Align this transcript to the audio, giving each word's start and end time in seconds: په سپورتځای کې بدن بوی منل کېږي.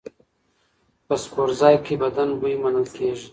په 1.07 1.13
سپورتځای 1.23 1.75
کې 1.85 1.93
بدن 2.03 2.29
بوی 2.39 2.55
منل 2.63 2.85
کېږي. 2.95 3.27